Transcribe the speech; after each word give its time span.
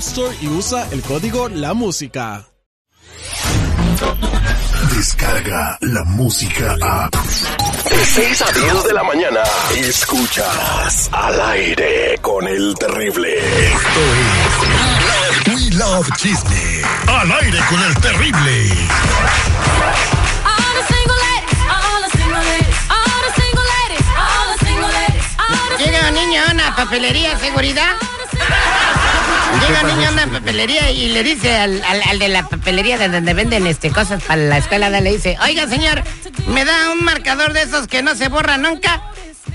Store 0.00 0.34
y 0.40 0.48
usa 0.48 0.88
el 0.92 1.02
código 1.02 1.50
La 1.50 1.74
Música. 1.74 2.46
Descarga 4.96 5.76
la 5.82 6.04
música 6.04 6.74
a. 6.80 7.10
De 7.10 8.06
6 8.06 8.42
a 8.42 8.52
10 8.52 8.84
de 8.84 8.92
la 8.94 9.02
mañana. 9.02 9.42
Escuchas 9.76 11.10
al 11.12 11.40
aire 11.52 12.16
con 12.22 12.48
el 12.48 12.74
terrible. 12.76 13.38
Esto 13.66 14.00
es 15.46 15.70
We 15.70 15.76
Love 15.76 16.08
Chisme. 16.16 16.82
Al 17.06 17.32
aire 17.32 17.58
con 17.68 17.82
el 17.82 17.94
terrible. 17.96 18.68
Llega 25.78 26.08
un 26.08 26.14
niño 26.14 26.42
a 26.48 26.52
una 26.52 26.74
papelería, 26.74 27.38
seguridad. 27.38 27.96
Llega 29.66 29.80
un 29.82 29.88
niño 29.98 30.08
a 30.08 30.12
una 30.12 30.26
papelería 30.26 30.90
y 30.90 31.08
le 31.08 31.22
dice 31.22 31.56
al, 31.56 31.82
al- 31.84 32.02
al 32.08 32.18
de 32.18 32.28
la 32.28 32.48
papelería 32.48 32.98
de 32.98 33.08
donde 33.08 33.34
venden 33.34 33.66
este 33.66 33.90
cosas 33.90 34.22
para 34.22 34.40
la 34.40 34.58
escuela, 34.58 34.88
le 34.90 35.12
dice, 35.12 35.36
oiga 35.42 35.66
señor, 35.68 36.02
¿me 36.46 36.64
da 36.64 36.90
un 36.92 37.04
marcador 37.04 37.52
de 37.52 37.62
esos 37.62 37.86
que 37.86 38.02
no 38.02 38.14
se 38.14 38.28
borra 38.28 38.56
nunca? 38.58 39.02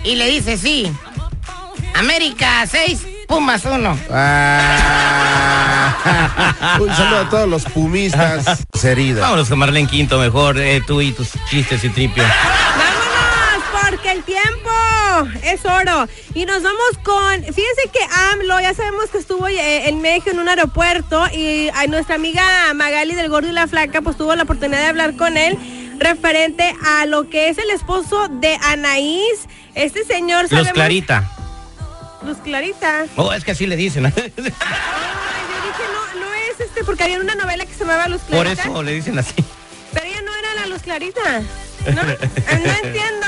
Y 0.03 0.15
le 0.15 0.27
dice, 0.29 0.57
sí. 0.57 0.91
América 1.95 2.65
6, 2.69 3.05
Pumas 3.27 3.63
1. 3.63 3.73
Un 6.79 6.95
saludo 6.95 7.19
a 7.21 7.29
todos 7.29 7.47
los 7.49 7.63
pumistas. 7.65 8.65
Serida. 8.73 9.21
Vámonos 9.21 9.47
con 9.49 9.59
Marlene 9.59 9.87
Quinto 9.87 10.19
mejor, 10.19 10.59
eh, 10.59 10.81
tú 10.85 11.01
y 11.01 11.11
tus 11.13 11.29
chistes 11.49 11.83
y 11.85 11.89
tripio. 11.89 12.23
El 14.15 14.23
tiempo 14.23 14.69
es 15.43 15.65
oro. 15.65 16.07
Y 16.33 16.45
nos 16.45 16.63
vamos 16.63 16.79
con. 17.03 17.41
Fíjense 17.43 17.89
que 17.91 17.99
AMLO, 18.31 18.59
ya 18.61 18.73
sabemos 18.73 19.09
que 19.09 19.17
estuvo 19.17 19.47
eh, 19.47 19.89
en 19.89 20.01
México 20.01 20.29
en 20.31 20.39
un 20.39 20.47
aeropuerto. 20.47 21.25
Y 21.33 21.69
a 21.73 21.85
nuestra 21.87 22.15
amiga 22.15 22.43
Magali 22.73 23.13
del 23.15 23.29
Gordo 23.29 23.49
y 23.49 23.51
la 23.51 23.67
Flaca, 23.67 24.01
pues 24.01 24.15
tuvo 24.17 24.35
la 24.35 24.43
oportunidad 24.43 24.79
de 24.79 24.87
hablar 24.87 25.15
con 25.17 25.35
él 25.37 25.57
referente 25.99 26.73
a 26.85 27.05
lo 27.05 27.29
que 27.29 27.49
es 27.49 27.57
el 27.57 27.69
esposo 27.71 28.27
de 28.29 28.57
Anaís. 28.63 29.47
Este 29.73 30.05
señor. 30.05 30.43
Los 30.43 30.51
sabemos- 30.51 30.73
Clarita. 30.73 31.29
Luz 32.25 32.37
Clarita. 32.43 33.05
Oh, 33.17 33.33
es 33.33 33.43
que 33.43 33.51
así 33.51 33.67
le 33.67 33.75
dicen. 33.75 34.05
Ay, 34.05 34.13
yo 34.15 34.21
dije, 34.31 34.53
no, 35.93 36.19
no 36.21 36.33
es 36.33 36.59
este, 36.61 36.83
porque 36.85 37.03
había 37.03 37.19
una 37.19 37.35
novela 37.35 37.65
que 37.65 37.73
se 37.73 37.79
llamaba 37.79 38.07
Luz 38.07 38.21
Por 38.21 38.43
Clarita. 38.43 38.63
eso 38.63 38.81
le 38.81 38.93
dicen 38.93 39.19
así. 39.19 39.33
Pero 39.93 40.05
ella 40.05 40.21
no 40.21 40.33
era 40.35 40.55
la 40.61 40.67
Luz 40.67 40.81
Clarita. 40.81 41.41
No, 41.93 42.03
no 42.03 42.71
entiendo. 42.83 43.27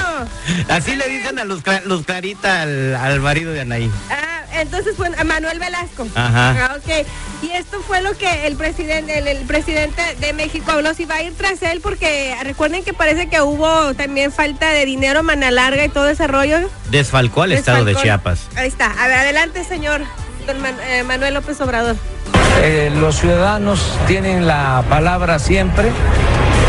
Así 0.70 0.96
le 0.96 1.08
dicen 1.08 1.40
a 1.40 1.44
los, 1.44 1.62
los 1.86 2.04
Clarita 2.06 2.62
al, 2.64 2.96
al 2.96 3.20
marido 3.20 3.52
de 3.54 3.62
Anaí. 3.62 3.92
Ah, 4.10 4.60
entonces, 4.60 4.94
pues, 4.98 5.12
a 5.18 5.24
Manuel 5.24 5.60
Velasco. 5.60 6.08
Ajá. 6.16 6.56
Ah, 6.72 6.76
ok. 6.78 7.06
Y 7.44 7.52
esto 7.52 7.82
fue 7.86 8.02
lo 8.02 8.18
que 8.18 8.48
el 8.48 8.56
presidente, 8.56 9.20
el, 9.20 9.28
el 9.28 9.46
presidente 9.46 10.02
de 10.20 10.34
México 10.34 10.72
habló, 10.72 10.94
si 10.96 11.06
va 11.06 11.16
a 11.16 11.22
ir 11.22 11.34
tras 11.36 11.62
él, 11.62 11.82
porque 11.82 12.36
recuerden 12.44 12.84
que 12.84 12.94
parece 12.94 13.30
que 13.30 13.42
hubo 13.42 13.94
también 13.94 14.32
falta 14.32 14.70
de 14.72 14.86
dinero, 14.86 15.22
mana 15.22 15.52
larga 15.52 15.86
y 15.86 15.90
todo 15.90 16.10
ese 16.10 16.26
rollo. 16.28 16.58
Desfalcó 16.90 17.44
al 17.44 17.52
estado 17.52 17.86
de. 17.86 17.96
Chiapas. 17.96 18.48
Ahí 18.56 18.68
está. 18.68 18.88
A 18.92 19.08
ver, 19.08 19.18
adelante, 19.20 19.64
señor 19.64 20.02
don 20.48 20.62
Man- 20.62 20.78
eh, 20.88 21.04
Manuel 21.04 21.34
López 21.36 21.60
Obrador. 21.62 21.96
Eh, 22.64 22.90
los 22.96 23.18
ciudadanos 23.20 23.82
tienen 24.08 24.48
la 24.48 24.84
palabra 24.90 25.38
siempre. 25.38 25.92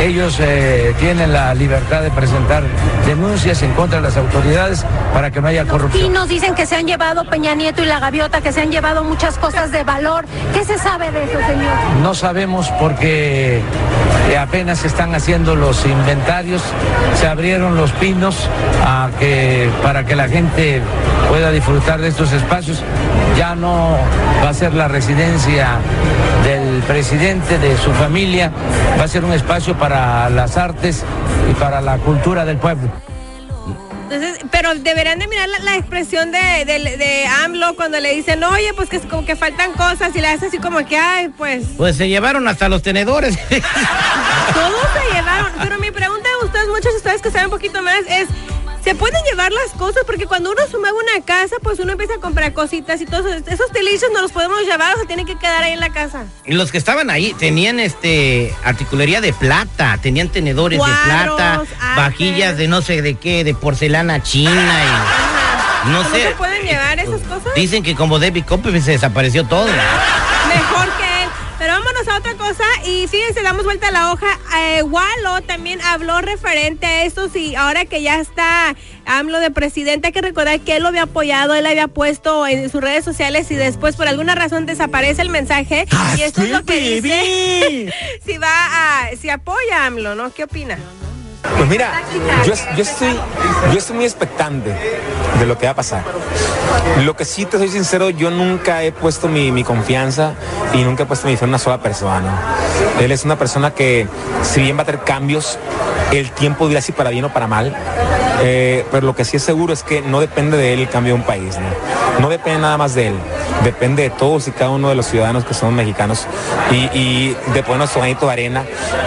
Ellos 0.01 0.39
eh, 0.39 0.95
tienen 1.01 1.33
la 1.33 1.53
libertad 1.55 2.03
de 2.03 2.11
presentar 2.11 2.63
denuncias 3.05 3.63
en 3.63 3.73
contra 3.73 4.01
de 4.01 4.05
las 4.07 4.17
autoridades 4.17 4.85
para 5.13 5.31
que 5.33 5.41
no 5.41 5.49
haya 5.49 5.65
corrupción. 5.65 6.05
Pinos 6.05 6.29
dicen 6.29 6.55
que 6.55 6.67
se 6.67 6.77
han 6.77 6.87
llevado 6.87 7.25
Peña 7.25 7.55
Nieto 7.55 7.83
y 7.83 7.87
la 7.87 7.99
Gaviota, 7.99 8.41
que 8.41 8.53
se 8.53 8.61
han 8.61 8.71
llevado 8.71 9.03
muchas 9.03 9.39
cosas 9.39 9.73
de 9.73 9.83
valor. 9.83 10.25
¿Qué 10.55 10.65
se 10.65 10.79
sabe 10.79 11.11
de 11.11 11.25
eso, 11.25 11.39
señor? 11.47 11.73
No 12.03 12.15
sabemos 12.15 12.71
porque 12.79 13.61
eh, 14.31 14.39
apenas 14.39 14.79
se 14.79 14.87
están 14.87 15.15
haciendo 15.15 15.57
los 15.57 15.85
inventarios, 15.85 16.63
se 17.17 17.27
abrieron 17.27 17.77
los 17.77 17.91
pinos 17.93 18.49
a 18.85 19.11
que, 19.19 19.69
para 19.83 20.05
que 20.07 20.15
la 20.15 20.29
gente 20.29 20.81
pueda 21.29 21.51
disfrutar 21.51 22.01
de 22.01 22.09
estos 22.09 22.33
espacios. 22.33 22.83
Ya 23.37 23.55
no 23.55 23.97
va 24.45 24.51
a 24.51 24.55
ser 24.55 24.75
la 24.75 24.87
residencia 24.87 25.79
del 26.45 26.83
presidente, 26.83 27.59
de 27.59 27.77
su 27.77 27.93
familia, 27.93 28.51
va 28.99 29.05
a 29.05 29.09
ser 29.09 29.25
un 29.25 29.33
espacio 29.33 29.75
para 29.75 29.88
las 29.89 30.57
artes 30.57 31.05
y 31.51 31.55
para 31.55 31.81
la 31.81 31.99
cultura 31.99 32.45
del 32.45 32.57
pueblo. 32.59 32.91
Entonces, 34.11 34.39
pero 34.51 34.75
deberían 34.75 35.19
de 35.19 35.27
mirar 35.29 35.49
la, 35.51 35.59
la 35.59 35.77
expresión 35.77 36.33
de, 36.33 36.65
de, 36.65 36.97
de 36.97 37.27
AMLO 37.45 37.77
cuando 37.77 38.01
le 38.01 38.15
dicen, 38.15 38.43
oye, 38.43 38.73
pues 38.75 38.89
que 38.89 38.97
es 38.97 39.05
como 39.05 39.27
que 39.27 39.37
faltan 39.37 39.73
cosas 39.73 40.17
y 40.17 40.21
le 40.23 40.29
hace 40.29 40.47
así 40.47 40.57
como 40.59 40.79
que, 40.87 40.97
ay, 40.97 41.29
pues, 41.29 41.65
Pues 41.77 41.97
se 41.97 42.09
llevaron 42.09 42.49
hasta 42.49 42.71
los 42.71 42.83
tenedores. 42.83 43.37
todos 44.55 44.87
se 44.95 45.15
llevaron. 45.15 45.53
Pero 45.63 45.79
mi 45.79 45.91
pregunta 45.91 46.27
a 46.41 46.45
ustedes, 46.47 46.69
muchos 46.69 46.93
de 46.93 46.97
ustedes 46.97 47.21
que 47.23 47.31
saben 47.31 47.47
un 47.47 47.51
poquito 47.53 47.83
más, 47.83 48.01
es, 48.09 48.29
¿se 48.89 48.95
pueden 48.95 49.23
llevar 49.25 49.53
las 49.53 49.73
cosas? 49.73 50.03
Porque 50.07 50.27
cuando 50.27 50.51
uno 50.51 50.63
suma 50.71 50.89
una 50.95 51.23
casa, 51.23 51.57
pues 51.63 51.79
uno 51.79 51.93
empieza 51.93 52.15
a 52.15 52.21
comprar 52.21 52.55
cositas 52.55 52.99
y 53.03 53.05
todos 53.05 53.27
esos 53.27 53.71
delicios 53.75 54.11
no 54.15 54.23
los 54.23 54.33
podemos 54.33 54.63
llevar 54.63 54.97
o 54.97 55.01
se 55.01 55.05
tienen 55.05 55.27
que 55.27 55.37
quedar 55.37 55.63
ahí 55.63 55.73
en 55.75 55.81
la 55.81 55.91
casa. 55.91 56.25
Y 56.47 56.55
los 56.55 56.73
que 56.73 56.79
estaban 56.79 57.11
ahí 57.11 57.35
tenían 57.35 57.81
este 57.81 58.55
articularía 58.65 59.21
de 59.21 59.35
plata, 59.35 59.99
tenían 60.01 60.31
tenedores 60.31 60.79
de 60.79 60.93
plata, 61.05 61.65
vajillas 61.97 62.57
de 62.57 62.67
no 62.67 62.81
sé 62.81 63.03
de 63.03 63.17
qué, 63.17 63.45
de 63.45 63.53
porcelana 63.53 64.23
china 64.23 64.51
y 65.85 65.89
no 65.91 66.03
¿No 66.03 66.11
sé. 66.11 66.29
se 66.29 66.35
pueden 66.37 66.63
llevar 66.63 66.99
esas 66.99 67.21
cosas? 67.21 67.55
Dicen 67.55 67.83
que 67.83 67.95
como 67.95 68.19
David 68.19 68.45
Copperfield 68.47 68.87
se 68.87 68.93
desapareció 68.93 69.45
todo. 69.45 69.67
Mejor 69.67 70.89
que 70.97 71.25
él. 71.25 71.29
Pero 71.59 71.75
vámonos 71.75 72.09
a 72.09 72.17
otra 72.17 72.35
cosa 72.49 72.65
y 72.87 73.07
fíjense, 73.09 73.43
damos 73.43 73.65
vuelta 73.65 73.89
a 73.89 73.91
la 73.91 74.11
hoja. 74.11 74.27
Eh, 74.59 74.83
Walo 74.83 75.43
también 75.43 75.81
habló 75.83 76.21
referente 76.23 76.87
a 76.87 77.05
esto 77.05 77.29
y 77.35 77.55
ahora 77.55 77.85
que 77.85 78.01
ya 78.01 78.21
está 78.21 78.75
AMLO 79.05 79.39
de 79.41 79.51
presidente, 79.51 80.07
hay 80.07 80.13
que 80.13 80.23
recordar 80.23 80.59
que 80.61 80.77
él 80.77 80.83
lo 80.83 80.89
había 80.89 81.03
apoyado, 81.03 81.55
él 81.55 81.67
había 81.67 81.89
puesto 81.89 82.47
en 82.47 82.71
sus 82.71 82.81
redes 82.81 83.05
sociales 83.05 83.51
y 83.51 83.55
después 83.55 83.97
por 83.97 84.09
alguna 84.09 84.35
razón 84.35 84.65
desaparece 84.65 85.21
el 85.21 85.31
mensaje 85.31 85.87
y 86.17 86.23
esto 86.23 86.43
es 86.43 86.51
lo 86.51 86.65
que 86.65 87.01
dice 87.01 87.93
si 88.25 88.39
va 88.39 88.49
a, 88.49 89.17
si 89.21 89.29
apoya 89.29 89.83
a 89.83 89.87
AMLO, 89.87 90.15
¿no? 90.15 90.33
¿Qué 90.33 90.45
opina? 90.45 90.79
Pues 91.43 91.69
mira, 91.69 92.03
yo, 92.45 92.53
estoy, 92.53 93.19
yo 93.73 93.79
estoy 93.79 93.97
muy 93.97 94.05
expectante 94.05 94.75
de 95.39 95.47
lo 95.47 95.57
que 95.59 95.67
va 95.67 95.73
a 95.73 95.77
pasar. 95.77 96.05
Lo 97.05 97.15
que 97.17 97.25
sí 97.25 97.45
te 97.45 97.59
soy 97.59 97.69
sincero, 97.69 98.11
yo 98.11 98.31
nunca 98.31 98.83
he 98.83 98.93
puesto 98.93 99.29
mi, 99.29 99.53
mi 99.53 99.65
confianza 99.65 100.35
y 100.73 100.83
nunca 100.83 101.05
he 101.05 101.07
puesto 101.07 101.29
mi 101.29 101.37
fe 101.37 101.45
en 101.45 101.51
una 101.51 101.59
sola 101.59 101.79
persona. 101.81 102.57
Él 103.01 103.13
es 103.13 103.25
una 103.25 103.37
persona 103.37 103.73
que, 103.73 104.09
si 104.43 104.63
bien 104.63 104.77
va 104.77 104.83
a 104.83 104.87
tener 104.87 105.03
cambios, 105.03 105.59
el 106.13 106.31
tiempo 106.33 106.69
dirá 106.69 106.81
si 106.81 106.93
para 106.93 107.11
bien 107.11 107.25
o 107.25 107.33
para 107.33 107.47
mal, 107.47 107.75
eh, 108.41 108.85
pero 108.91 109.07
lo 109.07 109.15
que 109.15 109.25
sí 109.25 109.37
es 109.37 109.43
seguro 109.43 109.73
es 109.73 109.83
que 109.83 110.01
no 110.01 110.21
depende 110.21 110.57
de 110.57 110.75
él 110.75 110.81
el 110.81 110.89
cambio 110.89 111.15
de 111.15 111.21
un 111.21 111.27
país, 111.27 111.57
¿no? 112.21 112.29
Depende 112.29 112.61
nada 112.61 112.77
más 112.77 112.95
de 112.95 113.09
él, 113.09 113.15
depende 113.65 114.03
de 114.03 114.11
todos 114.11 114.49
y 114.49 114.51
cada 114.51 114.71
uno 114.71 114.89
de 114.89 114.95
los 114.95 115.07
ciudadanos 115.07 115.45
que 115.45 115.55
son 115.55 115.75
mexicanos 115.75 116.27
y, 116.71 116.77
y 116.97 117.37
de 117.55 117.63
poner 117.63 117.79
nuestro 117.79 118.01
granito 118.01 118.27
de 118.27 118.33
arena, 118.33 118.65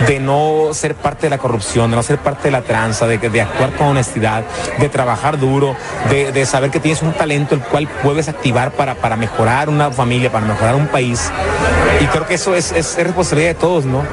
de 0.07 0.19
no 0.19 0.69
ser 0.73 0.95
parte 0.95 1.27
de 1.27 1.29
la 1.29 1.37
corrupción, 1.37 1.91
de 1.91 1.97
no 1.97 2.03
ser 2.03 2.17
parte 2.17 2.45
de 2.45 2.51
la 2.51 2.61
tranza, 2.61 3.07
de, 3.07 3.17
de 3.17 3.41
actuar 3.41 3.73
con 3.73 3.87
honestidad, 3.87 4.43
de 4.79 4.89
trabajar 4.89 5.39
duro, 5.39 5.75
de, 6.09 6.45
saber 6.45 6.71
que 6.71 6.79
tienes 6.79 7.01
un 7.01 7.13
talento 7.13 7.55
el 7.55 7.61
cual 7.61 7.87
puedes 8.01 8.27
activar 8.27 8.71
para, 8.71 8.95
para 8.95 9.15
mejorar 9.15 9.69
una 9.69 9.91
familia, 9.91 10.31
para 10.31 10.45
mejorar 10.45 10.75
un 10.75 10.87
país. 10.87 11.31
Y 11.99 12.05
creo 12.05 12.25
que 12.25 12.33
eso 12.33 12.55
es, 12.55 12.71
es, 12.71 12.97
es 12.97 13.03
responsabilidad 13.03 13.49
de 13.49 13.59
todos, 13.59 13.85
¿no? 13.85 14.03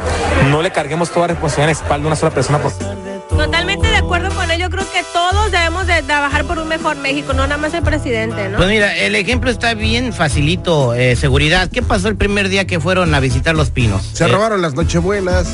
No 0.51 0.63
le 0.63 0.71
carguemos 0.71 1.11
toda 1.11 1.23
la 1.23 1.35
responsabilidad 1.35 1.71
en 1.71 1.77
la 1.77 1.83
espalda 1.83 2.03
de 2.03 2.07
una 2.07 2.17
sola 2.17 2.33
persona. 2.33 2.59
Por... 2.59 3.08
Totalmente 3.29 3.87
de 3.87 3.97
acuerdo 3.97 4.31
con 4.35 4.51
él. 4.51 4.61
Yo 4.61 4.71
creo 4.71 4.85
que 4.93 5.03
todos 5.13 5.51
debemos 5.53 5.87
de 5.87 6.03
trabajar 6.03 6.45
por 6.45 6.59
un 6.59 6.69
mejor 6.69 6.97
México, 6.97 7.33
no 7.33 7.47
nada 7.47 7.57
más 7.59 7.73
el 7.75 7.83
presidente, 7.83 8.49
¿no? 8.49 8.57
Pues 8.57 8.69
mira, 8.69 8.97
el 8.97 9.15
ejemplo 9.15 9.51
está 9.51 9.75
bien 9.75 10.13
facilito, 10.13 10.95
eh, 10.95 11.15
seguridad. 11.17 11.69
¿Qué 11.71 11.83
pasó 11.83 12.09
el 12.09 12.17
primer 12.17 12.49
día 12.49 12.67
que 12.67 12.81
fueron 12.81 13.15
a 13.15 13.21
visitar 13.21 13.55
Los 13.55 13.71
Pinos? 13.71 14.03
Se 14.13 14.25
Eh, 14.25 14.29
robaron 14.29 14.63
las 14.63 14.75
nochebuenas. 14.75 15.47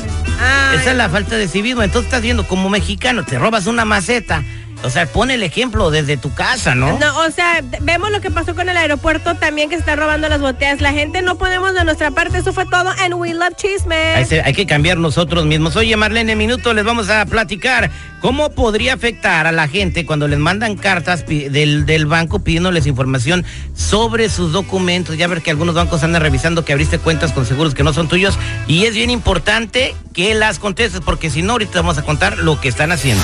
Esa 0.75 0.91
es 0.91 0.97
la 0.97 1.09
falta 1.09 1.35
de 1.37 1.47
civismo. 1.47 1.83
Entonces 1.83 2.07
estás 2.07 2.21
viendo 2.21 2.47
como 2.47 2.69
mexicano, 2.69 3.23
te 3.23 3.37
robas 3.37 3.67
una 3.67 3.85
maceta. 3.85 4.43
O 4.83 4.89
sea, 4.89 5.05
pone 5.07 5.33
el 5.33 5.43
ejemplo 5.43 5.89
desde 5.89 6.17
tu 6.17 6.33
casa, 6.33 6.75
¿no? 6.75 6.99
No, 6.99 7.19
o 7.25 7.31
sea, 7.31 7.63
vemos 7.81 8.11
lo 8.11 8.21
que 8.21 8.29
pasó 8.29 8.53
con 8.53 8.69
el 8.69 8.77
aeropuerto 8.77 9.35
también 9.35 9.69
que 9.69 9.75
se 9.75 9.79
está 9.79 9.95
robando 9.95 10.29
las 10.29 10.41
botellas. 10.41 10.81
La 10.81 10.93
gente 10.93 11.21
no 11.21 11.37
ponemos 11.37 11.73
de 11.73 11.83
nuestra 11.83 12.11
parte, 12.11 12.37
eso 12.37 12.53
fue 12.53 12.65
todo. 12.65 12.89
And 12.99 13.15
we 13.15 13.33
love 13.33 13.55
chisme. 13.55 13.95
Hay, 13.95 14.53
que 14.53 14.65
cambiar 14.65 14.97
nosotros 14.97 15.45
mismos. 15.45 15.75
Oye, 15.75 15.95
Marlene, 15.97 16.33
en 16.33 16.37
minuto 16.37 16.73
les 16.73 16.85
vamos 16.85 17.09
a 17.09 17.25
platicar 17.25 17.89
cómo 18.21 18.51
podría 18.51 18.93
afectar 18.93 19.47
a 19.47 19.51
la 19.51 19.67
gente 19.67 20.05
cuando 20.05 20.27
les 20.27 20.39
mandan 20.39 20.75
cartas 20.75 21.25
del, 21.25 21.85
del 21.85 22.05
banco 22.05 22.39
pidiéndoles 22.39 22.85
información 22.85 23.43
sobre 23.73 24.29
sus 24.29 24.51
documentos. 24.51 25.17
Ya 25.17 25.27
ver 25.27 25.41
que 25.41 25.51
algunos 25.51 25.75
bancos 25.75 26.03
andan 26.03 26.21
revisando 26.21 26.63
que 26.63 26.73
abriste 26.73 26.99
cuentas 26.99 27.31
con 27.31 27.45
seguros 27.45 27.73
que 27.73 27.83
no 27.83 27.93
son 27.93 28.07
tuyos. 28.07 28.37
Y 28.67 28.85
es 28.85 28.93
bien 28.93 29.09
importante 29.09 29.95
que 30.13 30.33
las 30.35 30.59
contestes, 30.59 31.01
porque 31.01 31.29
si 31.29 31.41
no, 31.41 31.53
ahorita 31.53 31.81
vamos 31.81 31.97
a 31.97 32.03
contar 32.03 32.37
lo 32.37 32.61
que 32.61 32.67
están 32.67 32.91
haciendo. 32.91 33.23